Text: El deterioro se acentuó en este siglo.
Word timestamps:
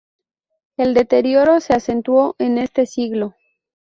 El 0.77 0.95
deterioro 0.95 1.59
se 1.59 1.73
acentuó 1.73 2.35
en 2.39 2.57
este 2.57 2.87
siglo. 2.87 3.35